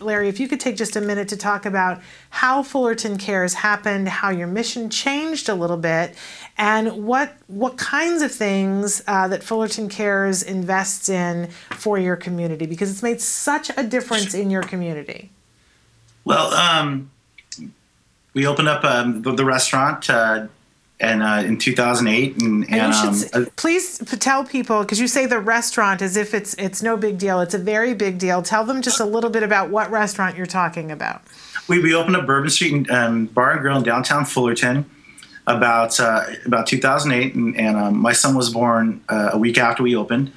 [0.00, 2.00] Larry, if you could take just a minute to talk about
[2.30, 6.14] how Fullerton Cares happened, how your mission changed a little bit,
[6.58, 12.66] and what what kinds of things uh, that Fullerton Cares invests in for your community,
[12.66, 15.30] because it's made such a difference in your community.
[16.24, 17.10] Well, um,
[18.34, 20.48] we opened up um, the, restaurant uh,
[20.98, 25.26] and uh, in 2008 and, and, and um, uh, please tell people because you say
[25.26, 27.40] the restaurant as if it's it's no big deal.
[27.40, 28.42] It's a very big deal.
[28.42, 31.22] Tell them just a little bit about what restaurant you're talking about.
[31.68, 34.88] We, we opened up bourbon street um, bar and grill in downtown fullerton
[35.46, 39.82] about uh, about 2008 and, and um, my son was born uh, a week after
[39.82, 40.32] we opened.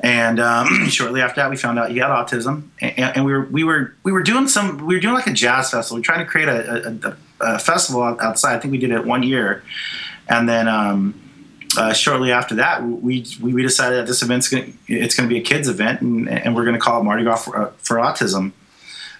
[0.00, 3.44] And um, shortly after that we found out he had autism and, and, we were
[3.44, 5.96] we were we were doing some we were doing like a jazz festival.
[5.96, 8.56] We were trying to create a, a, a uh, festival outside.
[8.56, 9.64] I think we did it one year,
[10.28, 11.20] and then um,
[11.76, 15.40] uh, shortly after that, we, we decided that this event's gonna, it's going to be
[15.40, 17.96] a kids event, and, and we're going to call it Mardi Gras for, uh, for
[17.96, 18.52] Autism.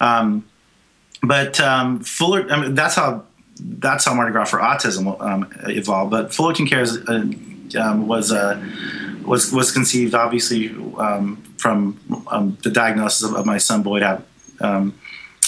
[0.00, 0.44] Um,
[1.22, 3.24] but um, Fuller, I mean, that's how
[3.60, 6.10] that's how Mardi Gras for Autism um, evolved.
[6.10, 7.24] But Fullerton Cares uh,
[7.78, 8.64] um, was uh,
[9.24, 11.98] was was conceived obviously um, from
[12.28, 14.24] um, the diagnosis of, of, my son Boyd have,
[14.60, 14.90] uh,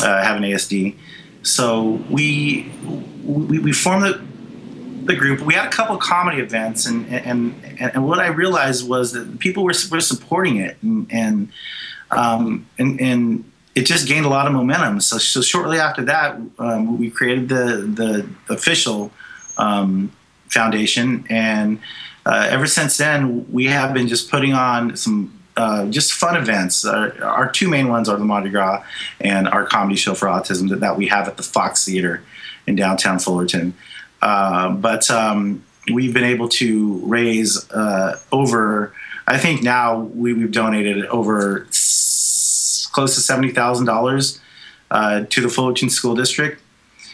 [0.00, 0.96] having ASD,
[1.42, 2.70] so we
[3.24, 4.20] we, we formed the
[5.04, 5.40] the group.
[5.40, 9.64] We had a couple comedy events, and and and what I realized was that people
[9.64, 11.52] were were supporting it, and and
[12.10, 15.00] um, and, and it just gained a lot of momentum.
[15.00, 19.12] So, so shortly after that, um, we created the the official
[19.56, 20.12] um,
[20.48, 21.80] foundation, and
[22.26, 26.86] uh, ever since then, we have been just putting on some uh, just fun events.
[26.86, 28.82] Uh, our two main ones are the Mardi Gras
[29.20, 32.22] and our comedy show for autism that, that we have at the Fox Theater
[32.66, 33.74] in downtown Fullerton.
[34.22, 38.94] Uh, but um, we've been able to raise uh, over,
[39.26, 44.40] I think now we, have donated over s- close to $70,000
[44.90, 46.62] uh, to the Fullerton School District.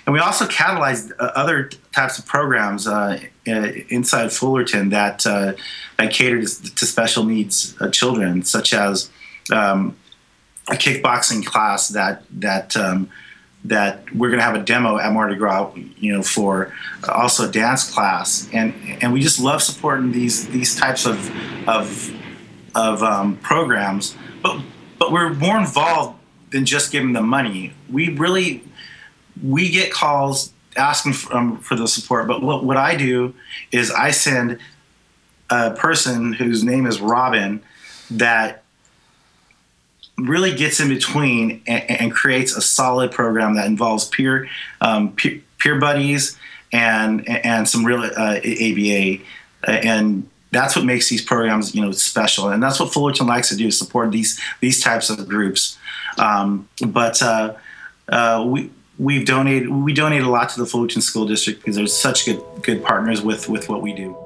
[0.07, 6.13] And we also catalyzed uh, other types of programs uh, uh, inside Fullerton that that
[6.13, 9.11] cater to, special needs children, such as
[9.53, 9.97] um,
[10.69, 13.11] a kickboxing class that that um,
[13.65, 16.73] that we're going to have a demo at Mardi Gras, you know, for
[17.09, 21.31] also a dance class, and and we just love supporting these these types of
[21.69, 22.13] of
[22.77, 24.61] of um, programs, but
[24.99, 26.19] but we're more involved
[26.51, 27.73] than just giving them money.
[27.91, 28.63] We really
[29.43, 33.35] we get calls asking for, um, for the support, but what, what I do
[33.73, 34.59] is I send
[35.51, 37.63] a person whose name is Robin
[38.11, 38.63] that
[40.19, 44.49] really gets in between and, and creates a solid program that involves peer
[44.81, 46.39] um, peer, peer, buddies
[46.73, 49.19] and and some real uh, ABA
[49.67, 52.49] and that's what makes these programs you know special.
[52.49, 55.79] And that's what Fullerton likes to do support these these types of groups.
[56.19, 57.55] Um, but uh,
[58.09, 61.97] uh, we we've donated we donate a lot to the Fullerton School District because there's
[61.97, 64.17] such good good partners with with what we do.